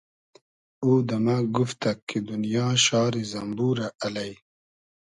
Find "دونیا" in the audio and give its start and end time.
2.27-2.65